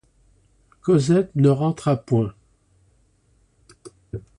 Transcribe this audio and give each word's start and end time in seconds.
Cosette 0.81 1.29
ne 1.35 1.49
rentra 1.49 1.95
point. 1.95 2.33